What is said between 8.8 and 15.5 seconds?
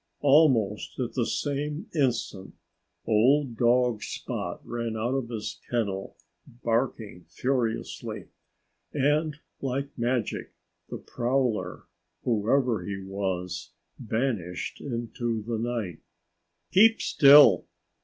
And like magic the prowler whoever he was vanished into